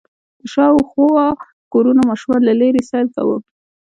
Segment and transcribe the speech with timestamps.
[0.39, 1.27] د شاوخوا
[1.73, 3.37] کورونو ماشومانو له لېرې سيل کوه.